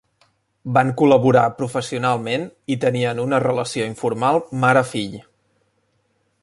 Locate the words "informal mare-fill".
3.93-5.17